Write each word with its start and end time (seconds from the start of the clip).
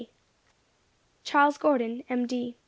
"CHARLES 1.23 1.59
GORDON, 1.59 2.03
M. 2.09 2.55